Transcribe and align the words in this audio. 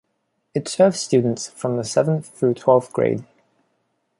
It 0.55 0.67
serves 0.67 0.99
students 0.99 1.47
from 1.49 1.77
the 1.77 1.83
seventh- 1.83 2.29
through 2.35 2.55
twelfth-grade. 2.55 3.23